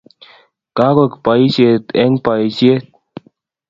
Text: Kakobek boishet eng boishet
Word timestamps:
Kakobek 0.75 1.13
boishet 1.23 1.85
eng 2.03 2.13
boishet 2.25 2.85